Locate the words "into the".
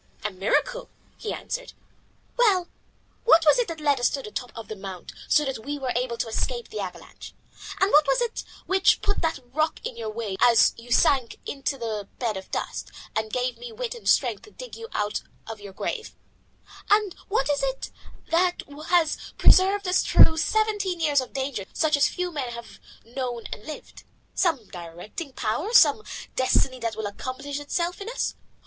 11.45-12.07